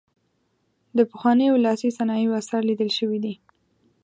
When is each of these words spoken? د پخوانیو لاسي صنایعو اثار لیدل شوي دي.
د 0.97 0.99
پخوانیو 1.11 1.61
لاسي 1.65 1.89
صنایعو 1.97 2.37
اثار 2.41 2.61
لیدل 2.69 2.89
شوي 2.97 3.17
دي. 3.23 3.33